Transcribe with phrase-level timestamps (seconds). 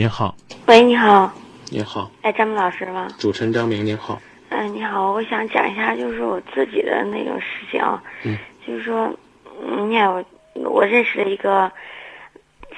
[0.00, 0.34] 您好，
[0.66, 1.30] 喂，你好，
[1.70, 3.06] 您好，哎，张明老师吗？
[3.18, 4.18] 主持人张明，您好。
[4.48, 9.14] 嗯、你好，我想讲一下，就是我自己的那种事情啊，嗯，就是说，
[9.62, 10.24] 嗯，你看我，
[10.54, 11.70] 我认识了一个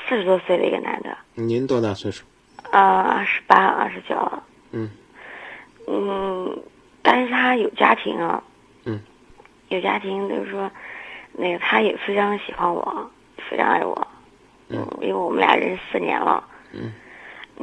[0.09, 2.25] 四十多岁的一个男的，您多大岁数？
[2.73, 4.17] 呃，二十八、二十九，
[4.73, 4.91] 嗯。
[5.87, 6.59] 嗯，
[7.03, 8.43] 但是他有家庭啊，
[8.85, 9.01] 嗯，
[9.69, 10.69] 有家庭，就是说，
[11.31, 13.09] 那个他也非常喜欢我，
[13.49, 14.09] 非常爱我，
[14.71, 16.93] 嗯，因为我们俩认识四年了，嗯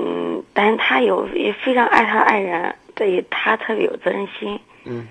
[0.01, 5.05] 嗯，但是他有也非常爱他爱人，对他特别有责任心，嗯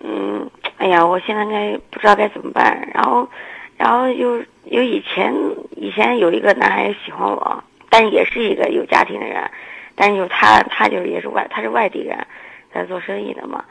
[0.00, 2.88] 嗯，哎呀，我现在该不知道该怎么办。
[2.94, 3.28] 然后，
[3.76, 5.34] 然后又有以前
[5.76, 9.50] 以前有一个男孩喜欢我，但是也是一个有家庭的人，
[9.94, 12.26] 但是就他他就是也是外他是外地人，
[12.72, 13.62] 在做生意的嘛。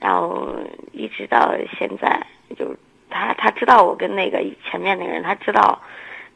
[0.00, 0.48] 然后
[0.92, 2.26] 一直到现在，
[2.56, 2.78] 就是
[3.10, 5.78] 他他知道我跟那个前面那个人，他知道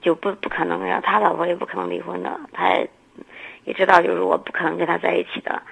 [0.03, 2.77] 就不不可能让他老婆也不可能离婚的，他
[3.65, 5.63] 也也知道就是我不可能跟他在一起的。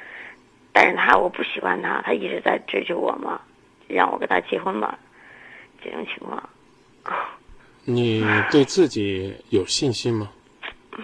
[0.73, 3.41] 但是他我不喜欢他，他一直在追求我嘛，
[3.89, 4.99] 让我跟他结婚嘛，
[5.85, 6.43] 这种情况
[7.85, 10.31] 你 对自己有信心吗？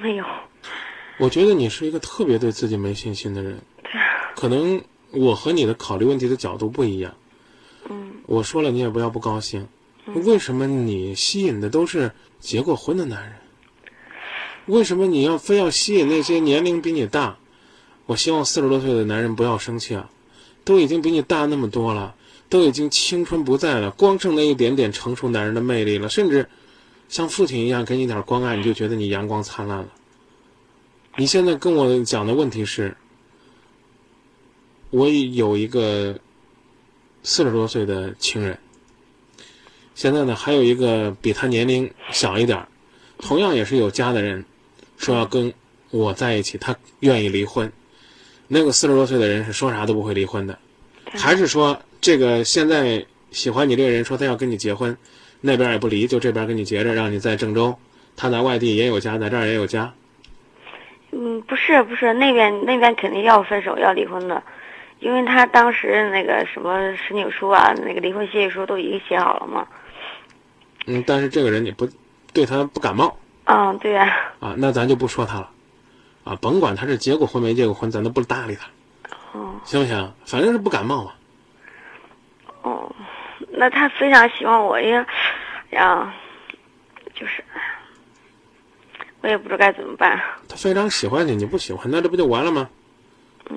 [0.01, 0.25] 没有。
[1.19, 3.61] 我觉得你是一个特别对自己没信心的人。
[4.35, 7.13] 可能我和你的考虑问题的角度不一样。
[7.91, 9.69] 嗯我说了，你也不要不高兴。
[10.07, 13.33] 为什么你吸引的都是结过婚的男人？
[14.69, 17.39] 为什么你要非要吸引那些年龄比你大？
[18.05, 20.11] 我希望四十多岁的男人不要生气啊，
[20.65, 22.15] 都已经比你大那么多了，
[22.49, 26.49] 都已经青春不在了，光剩那一点点成熟男人的魅力了，甚至
[27.09, 29.89] 像父亲一样给你点关爱，你就觉得你阳光灿烂了。
[31.17, 32.97] 你现在跟我讲的问题是，
[34.91, 36.19] 我有一个
[37.23, 38.59] 四十多岁的情人，
[39.95, 42.67] 现在呢还有一个比他年龄小一点，
[43.19, 44.45] 同样也是有家的人，
[44.99, 45.53] 说要跟
[45.91, 47.73] 我在一起，他愿意离婚。
[48.47, 50.59] 那个四十多岁的人是说啥都不会离婚的，
[51.15, 54.97] 还是说这个现在喜欢你这个人说他要跟你结婚，
[55.41, 57.79] 那边也不离，就这边跟你结着，让你在郑州，
[58.17, 59.93] 他在外地也有家，在这儿也有家。
[61.11, 64.43] 嗯，不是不是，那边那边肯定要分手要离婚的，
[65.01, 69.67] 因为他当时那个什么申请书啊，那个离婚协议书都已经写好了嘛。
[70.87, 71.89] 嗯，但是这个人你不
[72.33, 73.15] 对他不感冒
[73.51, 75.51] 嗯，对呀、啊，那咱就不说他了，
[76.25, 78.69] 啊，甭管他是结过婚没结过婚，咱都不搭理他，
[79.33, 80.13] 哦行不行？
[80.27, 81.13] 反正是不感冒嘛。
[82.61, 82.95] 哦，
[83.49, 85.07] 那他非常喜欢我呀，
[85.71, 86.07] 然后
[87.15, 87.43] 就是，
[89.23, 90.21] 我也不知道该怎么办。
[90.47, 92.69] 他非常喜欢你，你不喜欢，那这不就完了吗？
[93.49, 93.57] 嗯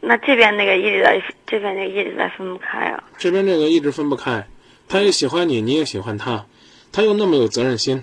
[0.00, 3.04] 那这边那个一直在，这边那个一直在分不开啊。
[3.18, 4.46] 这边这个一直分不开，
[4.88, 6.46] 他也喜欢你，你也喜欢他，
[6.90, 8.02] 他又那么有责任心，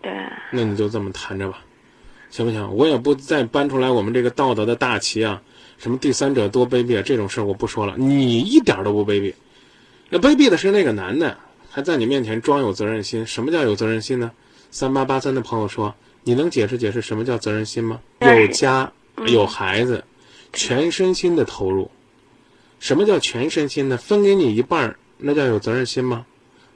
[0.00, 0.12] 对，
[0.52, 1.58] 那你就这么谈着吧，
[2.30, 2.74] 行不行？
[2.74, 5.42] 我也不再搬出来我们这个道德的大旗啊，
[5.76, 7.94] 什么第三者多卑鄙啊，这种事儿我不说了。
[7.96, 9.34] 你一点都不卑鄙，
[10.08, 11.36] 那卑鄙的是那个男的，
[11.68, 13.26] 还在你面前装有责任心。
[13.26, 14.30] 什么叫有责任心呢？
[14.70, 18.00] 三八八三的朋友说，你能解释解释什么叫责任心吗？
[18.20, 18.92] 有家
[19.26, 20.04] 有孩子，
[20.52, 21.90] 全身心的投入。
[22.78, 23.96] 什么叫全身心呢？
[23.96, 26.24] 分给你一半儿，那叫有责任心吗？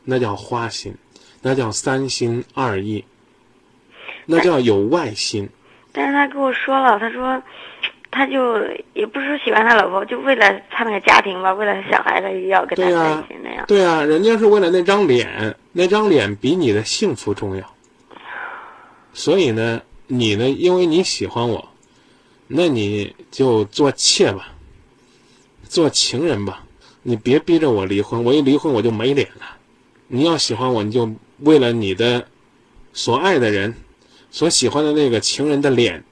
[0.04, 0.94] 那叫花心，
[1.42, 3.04] 那叫三心二意，
[4.26, 5.48] 那叫有外心。
[5.92, 7.42] 但是他跟我说了，他说，
[8.10, 8.56] 他就
[8.94, 13.64] 也不是说喜欢他老婆，就为了他那个家庭吧，为了他小孩，子也要跟他在一起那样。
[13.66, 17.74] 对啊，人家是为了那张脸，那张脸比你的幸福重要。
[19.12, 21.68] 所以呢，你呢，因为你喜欢我，
[22.46, 24.48] 那你就做妾吧，
[25.64, 26.64] 做情人吧，
[27.02, 29.56] 你别逼着我离婚，我一离婚我就没脸了。
[30.08, 31.10] 你要喜欢我，你就
[31.42, 32.26] 为了你的
[32.92, 33.74] 所爱的人，
[34.30, 36.02] 所喜欢的那个情人的脸，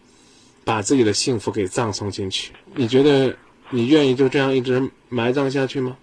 [0.65, 2.53] 把自己的幸福给葬送进去。
[2.75, 3.37] 你觉得
[3.71, 5.97] 你愿意就这样一直埋葬下去吗？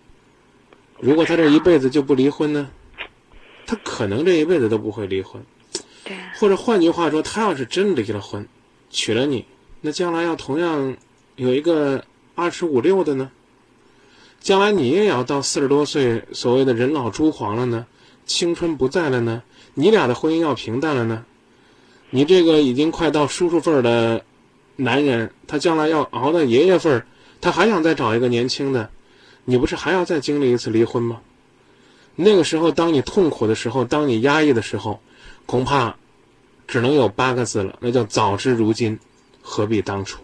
[0.99, 2.69] 如果他这一辈子就不离婚呢？
[3.65, 5.43] 他可能这一辈子都不会离婚。
[6.03, 8.47] 对，或者换句话说，他要是真离了婚，
[8.89, 9.45] 娶了你，
[9.81, 10.95] 那将来要同样
[11.35, 12.03] 有一个
[12.33, 13.29] 二十五六的呢？
[14.39, 17.85] 将来你也要到四十多岁，所谓的人老珠黄了呢，
[18.27, 19.41] 青春不在了呢，
[19.73, 21.25] 你俩的婚姻要平淡了呢？
[22.11, 24.23] 你这个已经快到叔叔份儿的
[24.75, 27.07] 男人，他将来要熬到爷爷份儿，
[27.41, 28.89] 他还想再找一个年轻的，
[29.45, 31.19] 你不是还要再经历一次离婚吗？
[32.15, 34.99] 那个时候，当你痛苦的时候，当你压抑的时候，
[35.45, 35.95] 恐怕
[36.67, 38.97] 只能有八个字了，那叫早知如今，
[39.41, 40.19] 何必当初。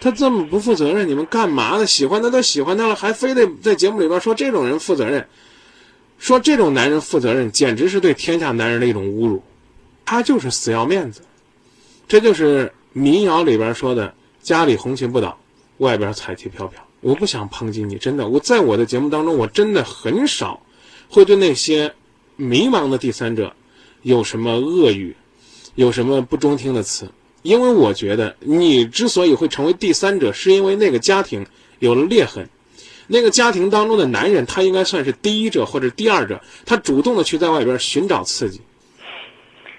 [0.00, 1.86] 他这么不负责任，你们干嘛呢？
[1.86, 5.28] 喜欢他都喜欢他了，还非得在节目里边说这种人负责任，
[6.22, 9.42] 说这种男人负责任，简直是对天下男人的一种侮辱。
[10.04, 11.20] 他就是死要面子，
[12.06, 15.36] 这就是民谣里边说的“家里红旗不倒，
[15.78, 16.80] 外边彩旗飘飘”。
[17.02, 20.62] 我不想抨击你，真的，我在我的节目当中，我真的很少
[21.08, 21.92] 会对那些
[22.36, 23.52] 迷茫的第三者
[24.02, 25.16] 有什么恶语，
[25.74, 27.10] 有什么不中听的词，
[27.42, 31.44] 因为我觉得你之所以会成为第三者，是因为那个家庭
[31.80, 32.48] 有了裂痕，
[33.12, 38.58] 那个家庭当中的男人，他应该算是第一者或者第二者，他主动的去在外边寻找刺激。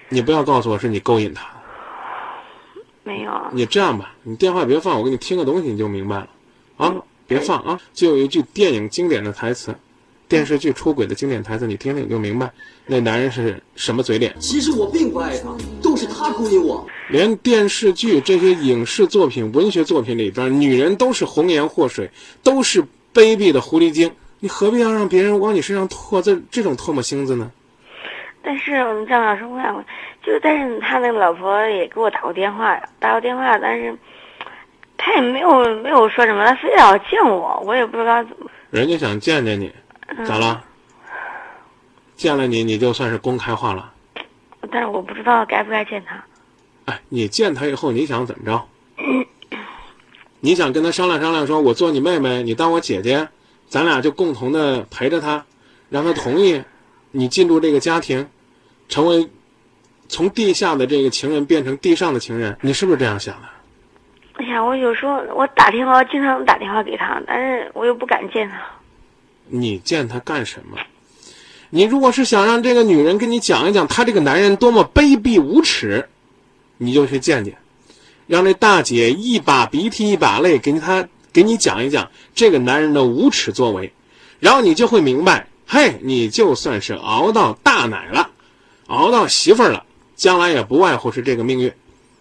[0.08, 1.44] 你不要告诉我是你勾引他，
[3.02, 6.28] 没有，你这样吧，你电话别放，我给你听个东西你就明白了，
[6.76, 6.94] 啊，
[7.26, 9.74] 别放啊，就有一句电影经典的台词，
[10.28, 12.48] 电视剧出轨的经典台词，你听听你就明白，
[12.86, 14.32] 那男人是什么嘴脸。
[14.38, 15.52] 其实我并不爱他，
[15.82, 16.86] 都是他勾引我。
[17.10, 22.08] 连电视剧这些影视作品、文学作品里边，女人都是红颜祸水，
[22.44, 27.50] 都是卑鄙的狐狸精，你何必要让别人往你身上唾这这种唾沫星子呢？
[28.42, 29.82] 但是我们张老师，我想，
[30.22, 33.96] 就但是他那个老婆也给我打过电话，打过电话，但是
[34.98, 38.50] 他也没有没有说什么，他非得要见我，我也不知道怎么。
[38.70, 39.72] 人家想见见你，
[40.26, 40.62] 咋了？
[42.16, 43.92] 见了你，你就算是公开化了。
[44.70, 46.22] 但是我不知道该不该见他。
[46.84, 48.62] 哎，你见他以后，你想怎么着？
[50.44, 53.26] 你想跟他商量商量，说我做你妹妹，你当我姐姐，
[53.66, 55.42] 咱俩就共同的陪着他，
[55.88, 56.62] 让他同意
[57.12, 58.28] 你进入这个家庭，
[58.86, 59.26] 成为
[60.06, 63.48] 从地下的这个情人变成地上的情人，你是不是这样想的？
[64.34, 68.60] 哎呀，我有时候我打电话，经常打电话给他，但是我又不敢见他。
[69.48, 70.76] 你见他干什么？
[71.70, 76.06] 你如果是想让这个女人跟你讲一讲她这个男人多么卑鄙无耻，
[76.76, 77.56] 你就去见见，
[78.26, 83.92] 让这大姐一把鼻涕一把泪给你她给你讲一讲这个男人的无耻作为，
[84.40, 88.30] 然后你就会明白，嘿，你就算是熬到大奶了，
[88.86, 89.84] 熬到媳妇儿了，
[90.16, 91.72] 将来也不外乎是这个命运。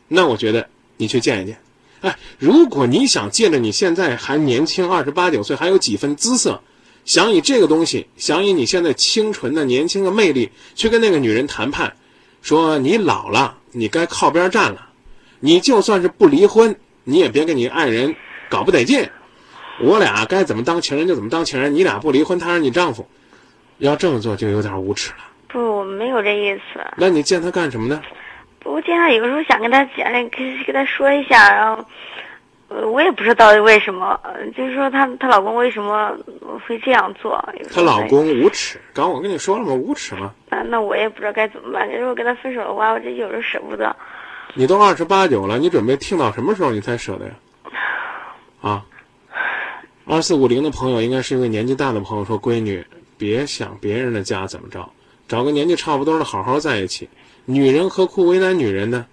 [0.08, 0.68] 那我觉得
[0.98, 1.58] 你去见一见。
[2.02, 6.62] 哎，如果你想借着你现在还年轻，二十八九岁，还有几分姿色，
[7.06, 11.96] 想以这个东西，想以你现在清纯的年轻的魅力去跟那个女人谈判，
[12.42, 14.90] 说你老了，你该靠边站了，
[15.46, 16.74] 你就算是不离婚，
[17.04, 18.16] 你也别跟你爱人
[18.50, 19.10] 搞不得劲，
[19.82, 23.06] 我俩该怎么当情人就怎么当情人，你俩不离婚，他是你丈夫，
[23.80, 25.18] 要这么做就有点无耻了。
[25.50, 26.80] 不，我没有这意思。
[26.96, 28.02] 那你见他干什么呢？
[28.64, 31.86] 我见他有时候想跟他讲，跟跟他说一下，然后，
[32.70, 36.18] 呃，我也不知道为什么，呃就是说她她老公为什么
[36.66, 37.38] 会这样做。
[37.70, 39.74] 她老公无耻，刚我跟你说了吗？
[39.74, 40.34] 无耻吗。
[40.50, 41.92] 那那我也不知道该怎么办。
[41.94, 43.94] 如果跟他分手的话，我这有时候舍不得。
[44.56, 47.34] 你都二十八九了，你准备听到什么时候你才舍得呀？
[48.62, 48.86] 啊，
[50.06, 52.86] 二四五零的朋友应该是一位年纪大的朋友，说闺女
[53.18, 54.90] 别想别人的家怎么着，
[55.28, 57.10] 找个年纪差不多的好好在一起。
[57.46, 59.06] 女人何苦为难女人呢？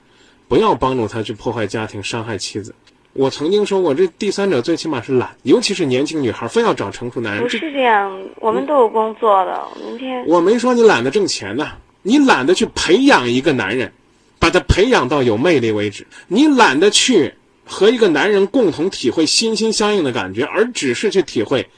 [0.47, 2.75] 不要帮助她去破坏家庭，伤害妻子。
[3.13, 7.43] 我曾经说过，这第三者最起码是懒，尤其是年轻女孩，非要找成熟男人。
[7.43, 9.61] 不是这样，我们都有工作的。
[9.85, 11.73] 明天我没说你懒得挣钱呢，
[12.03, 13.93] 你懒得去培养一个男人，
[14.41, 16.05] 把他培养到有魅力为止。
[16.27, 17.33] 你懒得去
[17.65, 21.69] 和一个男人共同体会心心相印的感觉，而只是去体会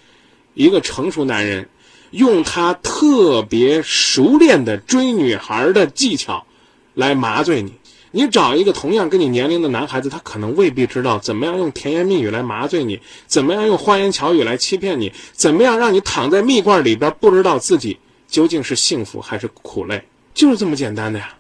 [0.55, 1.69] 一个成熟男人
[2.13, 6.47] 用他特别熟练的追女孩的技巧
[6.95, 7.73] 来麻醉你。
[8.15, 17.97] 你找一个同样跟你年龄的男孩子，他可能未必知道怎么样用甜言蜜语来麻醉你，怎么样用花言巧语来欺骗你，怎么样让你躺在蜜罐里边不知道自己
[18.29, 20.03] 究竟是幸福还是苦累，
[20.35, 21.35] 就是这么简单的呀。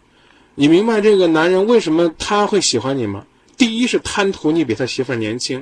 [0.62, 3.26] 你明白这个男人为什么他会喜欢你吗？
[3.56, 5.60] 第一是贪图你比他媳妇儿年轻，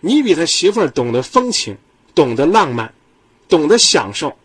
[0.00, 1.76] 你比他媳妇儿懂得风情，
[2.16, 2.92] 懂得浪漫，
[3.48, 4.36] 懂得享受，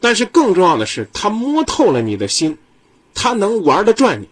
[0.00, 2.58] 但是更重要的是他摸透了你的心，
[3.14, 4.28] 他能玩得转你。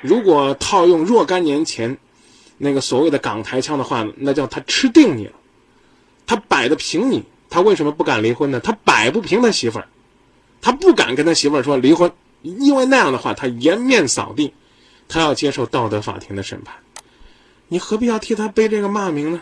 [0.00, 1.98] 如果套用若干年前
[2.56, 5.32] 那个所谓的港台腔的话，那叫他吃定你了。
[6.26, 8.58] 他摆得平你，他为什么不敢离婚呢？
[8.58, 9.86] 他摆不平他媳妇儿，
[10.62, 12.10] 他不敢跟他媳妇儿说离婚，
[12.58, 14.52] 因为那样的话他颜面扫地，
[15.08, 16.74] 他要接受道德法庭的审判。
[17.68, 19.40] 你何必要替他背这个骂名呢？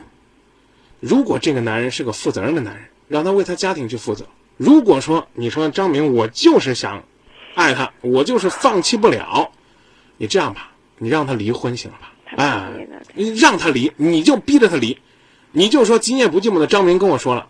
[1.00, 4.26] 如果这个男人是个负责任的男人，让他为他家庭去负责。
[4.56, 7.04] 如果说你说张明，我就是想
[7.54, 9.50] 爱他，我就是放弃不了。
[10.16, 12.12] 你这样吧，你让他离婚行了吧？
[12.37, 14.96] 哎，你让他离，你就逼着他离，
[15.52, 17.46] 你就说今夜不寂寞的张明跟我说了，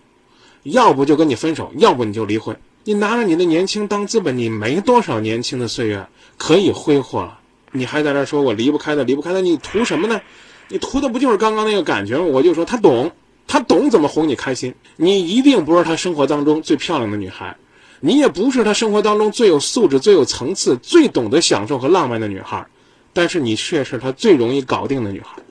[0.65, 2.59] 要不就跟你分手，要不你就离婚。
[2.87, 7.39] 你拿着你的年轻当资本，你没多少年轻的岁月可以挥霍了，
[7.73, 10.21] 你还在那说我离不开的，离不开的，你图什么呢？
[10.69, 12.25] 你图的不就是刚刚那个感觉吗？
[12.25, 13.11] 我就说他懂，
[13.47, 14.75] 他懂怎么哄你开心。
[14.97, 17.57] 你一定不是他生活当中最漂亮的女孩。
[18.01, 22.67] 你也不是他生活当中最有素质、最有层次、最懂得享受和浪漫的女孩，
[23.15, 25.43] 但是你却是他最容易搞定的女孩。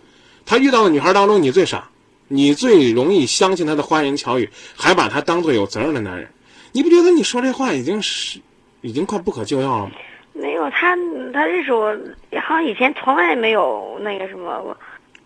[0.45, 1.89] 他遇到的女孩当中，你最傻，
[2.27, 6.29] 你最容易相信他的花言巧语，还把他当做有责任的男人。
[6.73, 8.39] 你不觉得你说这话已经是，
[8.81, 9.91] 已经快不可救药了吗？
[10.33, 10.95] 没有他，
[11.31, 11.95] 他认识我，
[12.41, 14.75] 好像以前从来没有那个什么过。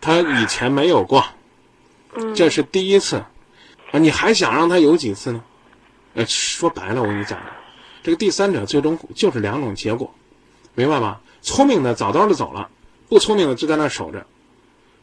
[0.01, 1.23] 他以前没有过，
[2.15, 3.15] 嗯，这是第一次，
[3.91, 5.41] 啊，你还想让他有几次呢？
[6.15, 7.39] 呃，说白了，我跟你讲，
[8.03, 10.13] 这个第三者最终就是两种结果，
[10.75, 11.21] 明白吧？
[11.41, 12.69] 聪明的早早的走了，
[13.07, 14.25] 不聪明的就在那儿守着，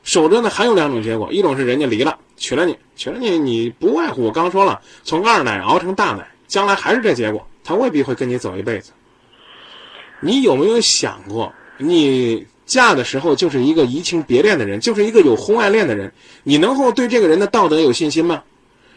[0.03, 8.93] 守着呢还有两种结果，一种是人家离了，娶了你，娶了你，你不外乎我刚说了，从二奶熬成大奶，将来还是这结果，他未必会跟你走一辈子。
[10.21, 16.11] 你有没有想过，你嫁的时候就是一个移情别恋的人，就是一个有婚外恋的人，
[16.43, 18.43] 你能够对这个人的道德有信心吗？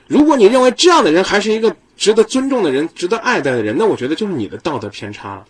[0.07, 5.45] 如果你认为这样的人还是一个值得尊重的人、值得爱戴的人，那我觉得就是你的道德偏差了，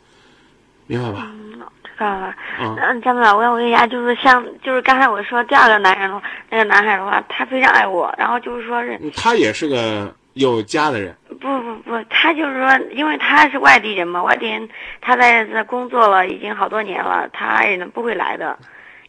[0.87, 1.27] 明白吧？
[1.31, 2.25] 嗯，知道了。
[2.57, 14.67] 啊、嗯，江老，我想问一下，就是像就是刚才我说第二个男人的话，那个男孩的话，他非常爱我，然后就是说是他也是个有家的人，不不不，他就是说，因为他是外地人嘛，外地人
[15.01, 18.58] 他在这工作了已经好多年了，他爱人不会来的，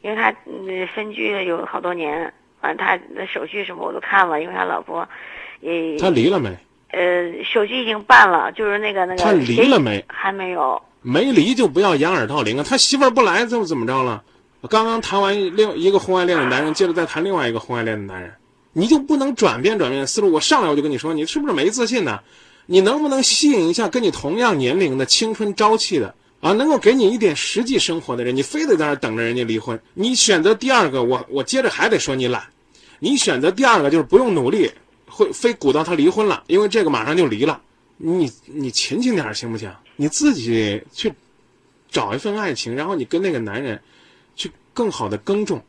[0.03, 5.09] 因为他嗯分居了有好多年，完他的手续什么我都看了，因为他老婆
[5.61, 6.51] 也他离了没？
[6.91, 10.05] 呃手续已经办了，就是那个那个他离了没？
[10.09, 10.81] 还没有。
[11.01, 12.65] 没离就不要掩耳盗铃啊！
[12.69, 14.23] 他媳妇儿不来，怎么怎么着了？
[14.69, 18.35] 刚刚谈完另一个婚外恋的男人，接着再谈另外一个婚外恋的男人，
[18.73, 20.31] 你就不能转变转变思路？
[20.33, 22.21] 我上来我就跟你说，你是不是没自信呢？
[22.67, 28.37] 你能不能吸引一下跟你同样年龄的青春朝气的啊，能够给你一点实际生活的人？
[28.37, 29.81] 你非得在那等着人家离婚？
[29.95, 32.43] 你选择第二个，我我接着还得说你懒。
[33.01, 34.71] 你选择第二个就是不用努力，
[35.07, 37.61] 会非鼓捣他离婚了，因为这个马上就离了。
[37.97, 39.73] 你你勤勤点行不行？
[39.97, 41.13] 你自己去
[41.91, 43.81] 找一份爱情，然后你跟那个男人
[44.37, 45.63] 去更好的耕种。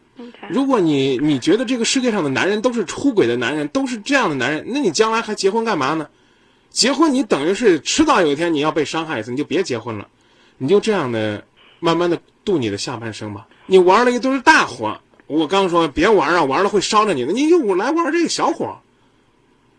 [0.50, 6.08] 如果你你觉得这个世界上的男人都是出轨的男人，都是这样的男人，那你将来还结婚干嘛呢？
[6.70, 10.08] 结婚你等于是迟早有一天你要被伤害一次，你就别结婚了，
[10.58, 11.44] 你就这样的
[11.80, 13.48] 慢慢的度你的下半生吧。
[13.66, 18.78] 你玩了一堆大火，我刚说别玩啊，玩了会烧着你的，你就来玩这个小火。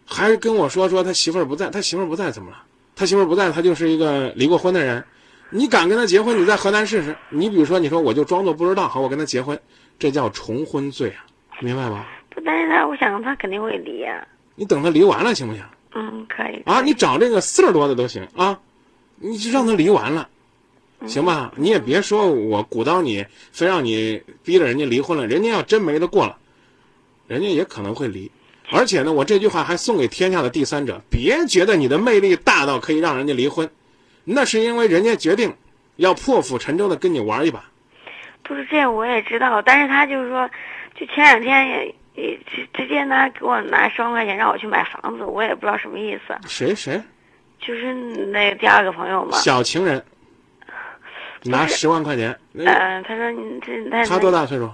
[0.04, 2.62] 还跟我说说他媳妇儿不在，他媳妇儿不在怎么了？
[2.96, 5.04] 他媳妇儿不在，他就是一个离过婚的人。
[5.50, 6.40] 你敢跟他结婚？
[6.40, 7.16] 你在河南试试。
[7.28, 9.58] 你比如说，你说我就装作不知道，好，我跟他结婚，
[9.98, 11.26] 这叫重婚罪啊，
[11.60, 12.06] 明白吧？
[12.30, 14.26] 不，但是他我想他肯定会离啊。
[14.54, 15.62] 你等他离完了行不行？
[15.94, 16.62] 嗯，可以。
[16.64, 18.58] 啊，可以你找这个四十多的都行啊，
[19.16, 20.28] 你就让他离完了，
[21.06, 21.52] 行吧？
[21.56, 26.36] 你也别说我鼓捣你，非让你逼着人家离婚了，人家要真没得过了，
[27.26, 28.30] 人家也可能会离。
[28.70, 33.68] 而且呢，我这句话还送给天下的第三者：别觉得你的魅力大到可以让人家离婚，
[34.24, 35.54] 那是因为人家决定
[35.96, 37.64] 要破釜沉舟的跟你玩一把。
[38.42, 40.48] 不是这，我也知道，但是他就是说，
[40.94, 46.36] 就前两天也也直直接拿给我拿十万块钱让我去买房子，我也不知道什么意思。
[46.46, 47.00] 谁谁
[47.60, 50.04] 就是那第二个朋友嘛，小情人，
[51.44, 54.32] 拿十万块钱，嗯呃，他说你这他他多？
[54.32, 54.70] 大岁数？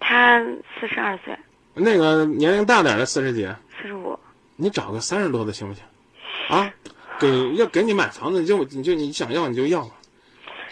[0.00, 0.40] 他
[0.80, 1.36] 四十二岁，
[1.74, 3.46] 那个年龄大点的四十几。
[3.80, 4.18] 四十五。
[4.56, 5.84] 你找个三十多的行不行？
[6.48, 6.70] 啊，
[7.18, 9.90] 给要给你买房子，你就你就你想要你就要吧。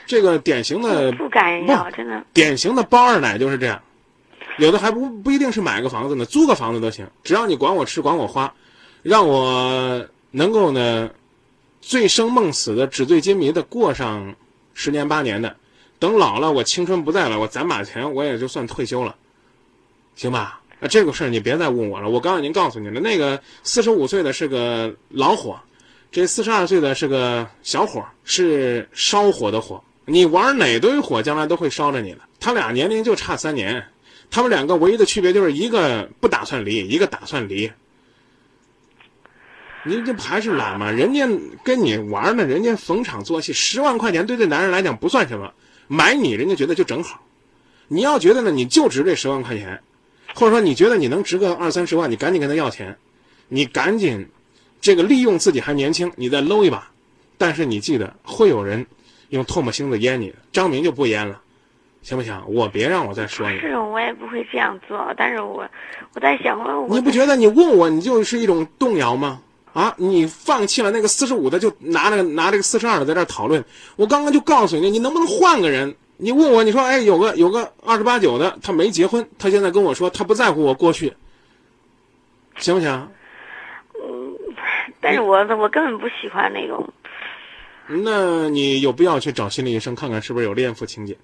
[0.06, 2.24] 这个典型的不敢要，真的。
[2.32, 3.80] 典型的包二奶就是这样，
[4.58, 8.52] 有的还不不一定是买个房子呢，租个房子都行，只要你管我吃管我花，
[9.02, 11.10] 让我能够呢
[11.80, 14.34] 醉生梦死的纸醉金迷的过上
[14.74, 15.56] 十年八年的，
[15.98, 19.16] 等老了我青春不在了，我攒把钱我也就算退休了，
[20.16, 20.60] 行吧？
[20.80, 25.58] 啊，这个事儿你别再问我了，我刚刚已经告诉你了，那个四十五岁的是个老火，
[26.14, 29.82] 这四十二岁的是个小伙，是烧火的火。
[30.04, 32.18] 你玩哪堆火，将来都会烧着你的。
[32.38, 33.84] 他俩年龄就差三年，
[34.30, 37.68] 他们两个唯一的区别就是一个不打算离，一个打算离。
[39.82, 40.88] 你这不还是懒吗？
[40.88, 41.28] 人家
[41.64, 45.52] 跟你玩呢，人家逢场作戏，十万块钱对这男人来讲不算什么，
[45.88, 47.26] 买你人家觉得就正好。
[47.88, 49.82] 你要觉得呢，你就值这十万块钱，
[50.36, 52.96] 或者说你觉得你能值个二三十万，你赶紧跟他要钱，
[53.48, 54.28] 你赶紧
[54.84, 56.86] 这个利用自己还年轻，你再搂一把。
[57.38, 58.84] 但是你记得会有人
[59.30, 61.40] 用唾沫星子淹你的，张明就不淹了，
[62.02, 62.38] 行不行？
[62.46, 63.58] 我别让我再说你。
[63.58, 65.66] 是我也不会这样做，但是我
[66.12, 69.40] 我在想，问我你不觉得你问我，你就是一种动摇吗？
[69.72, 73.64] 啊，你放弃了那个四十五的，就拿那个拿这个四十二的在这儿讨论。
[73.96, 75.96] 我刚刚就告诉你，你能不能换个人？
[76.18, 81.14] 你问我，你说，哎，有个有个二十八九的，他没结婚，他现在跟我说他不在乎我过去，
[82.58, 83.08] 行不行？
[85.04, 86.82] 但是我我根本不喜欢那种。
[87.86, 91.14] 那你有必要去找心理医生看看是不是有恋父情节？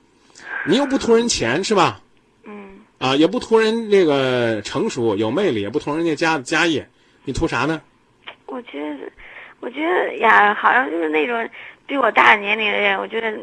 [0.66, 1.98] 你又不图人钱是吧？
[2.44, 6.86] 嗯，啊，也不图人这个成熟有魅力，也不图人家家家业，
[7.24, 7.80] 你图啥呢？
[8.44, 9.10] 我觉得，
[9.60, 11.48] 我觉得呀，好像就是那种
[11.86, 13.34] 比我大年龄的人，我觉得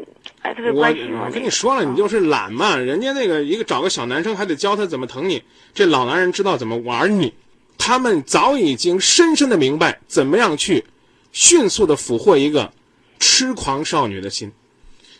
[0.42, 1.30] 哎特别关心我我。
[1.32, 2.76] 跟你说了，你就是懒嘛。
[2.76, 5.42] 人家那个一个找个小男生还得教他怎么疼你，
[5.74, 7.34] 这老男人知道怎么玩你，
[7.78, 10.84] 他们早已经深深的明白怎么样去
[11.32, 12.70] 迅速的俘获一个
[13.18, 14.52] 痴狂少女的心。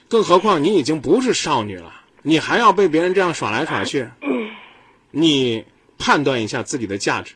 [0.08, 4.08] 更何况你已经不是少女了，你还要被别人这样耍来耍去，
[5.10, 5.64] 你
[5.96, 7.34] 判断一下自己的价值。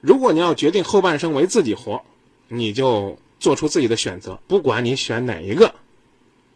[0.00, 2.02] 如果你要决定后半生为自己活，
[2.48, 5.74] 你就做出自己的选择，不管你选哪一个。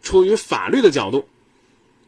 [0.01, 1.27] 出于法律的角度，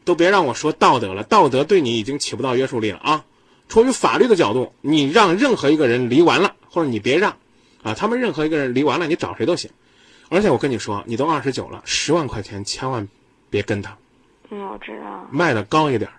[0.05, 3.25] 都别让我说道德了，道德对你已经起不到约束力了啊！
[3.67, 7.35] 出于法律的角度，你让任何一个人离完了，或者你别让，
[7.83, 9.69] 啊，他们任何一个人离完了，你找谁都行。
[10.29, 13.07] 而且我跟你说，你都二十九了，十万块钱千万
[13.49, 13.95] 别跟他
[14.49, 15.27] 嗯，我知道。
[15.31, 16.09] 卖的高一点，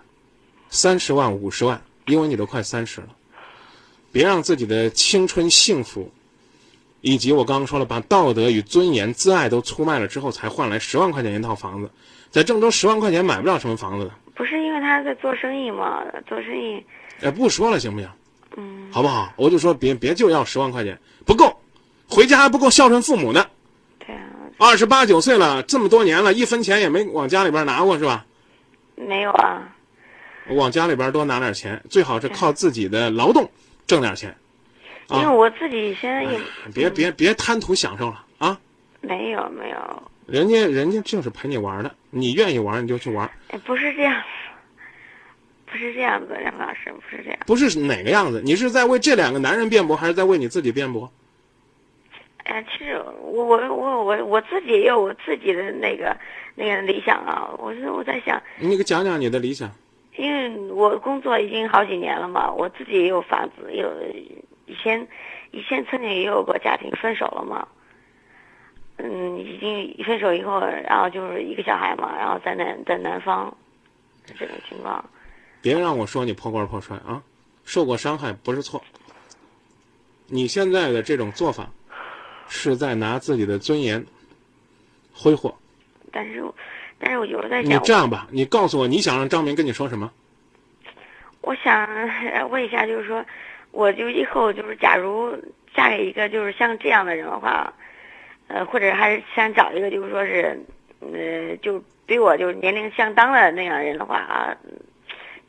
[0.69, 3.07] 三十万、五十万，因为你都快三十了，
[4.11, 6.11] 别让自己的青春幸福，
[7.01, 11.89] 以及我刚刚说了，把道德与尊严、自爱都出卖了之后，才换来十万块钱一套房子，
[12.29, 14.11] 在郑州十万块钱买不了什么房子的。
[14.35, 16.03] 不是因为他在做生意嘛？
[16.27, 16.83] 做生意，
[17.21, 18.09] 哎，不说了，行不行？
[18.57, 19.33] 嗯，好不好？
[19.35, 21.59] 我就说别别就要十万块钱，不够，
[22.07, 23.45] 回家还不够孝顺父母呢。
[23.99, 24.21] 对啊，
[24.57, 28.25] 二十八九岁了，这么多年了，一分钱也没往家里边拿过，是吧？
[28.95, 29.75] 没有啊。
[30.49, 33.49] 往家里边多拿点钱，最好是靠自己的劳动
[33.85, 34.29] 挣点钱。
[35.07, 36.39] 啊因为我自己现在也
[36.71, 38.59] 别别别贪图享受了啊！
[39.01, 44.21] 没有没有，人家人家就是陪你玩的，你愿意玩你就去玩，哎，不是这样，
[45.71, 47.39] 不是这样子，梁老师，不是这样。
[47.45, 48.41] 不是哪个样子。
[48.43, 51.11] 你是在为这两个男人辩驳，还是在为你自己辩驳？
[52.45, 56.17] 哎呀，其实我我我我我自己也有我自己的那个
[56.55, 57.47] 那个理想啊。
[57.59, 59.69] 我是我在想，你给讲讲你的理想。
[60.17, 63.89] 因为我工作已经好几年了嘛，我自己也有房子，有
[64.65, 65.07] 以前
[65.51, 67.67] 以前曾经也有过家庭，分手了嘛。
[68.97, 73.55] 嗯，已经分手以后，然后就是一个小孩嘛，然后在南在南方，
[74.37, 75.07] 这种情况。
[75.61, 77.21] 别让我说你破罐破摔啊！
[77.65, 78.81] 受过伤害不是错。
[80.27, 81.69] 你现在的这种做法，
[82.47, 84.03] 是在拿自己的尊严
[85.13, 85.55] 挥霍。
[86.11, 86.43] 但是，
[86.97, 90.11] 但是我有时候在你，这样吧，你告诉我你想让张明跟你说什么？
[91.41, 93.25] 我想呃 问一下，就是说，
[93.71, 95.35] 我就以后就是，假如
[95.75, 97.73] 嫁给一个就是像这样的人的话，
[98.47, 100.59] 呃，或者还是想找一个就是说是，
[100.99, 104.57] 呃，就比我就是年龄相当的那样人的话啊，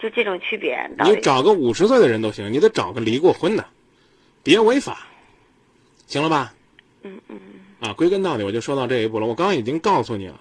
[0.00, 3.66] 就这种区别到你找个五十岁的人都行，你得找个离过婚的，
[4.42, 5.06] 别违法，
[6.06, 6.54] 行了吧？
[7.02, 9.26] 嗯嗯嗯啊，归根到底我就说到这一步了。
[9.26, 10.40] 我刚刚已经告诉你了，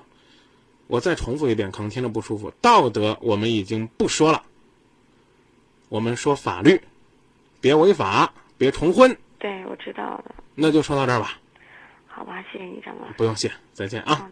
[0.88, 2.52] 我再重复一遍，可能听着不舒服。
[2.62, 4.44] 道德我们已经不说了，
[5.90, 6.82] 我们说法律，
[7.60, 10.36] 别违法，别重婚，对，我知道了。
[10.56, 11.40] 那就说到这儿吧。
[12.08, 13.06] 好吧，谢谢你，张哥。
[13.18, 14.30] 不用谢，再见啊。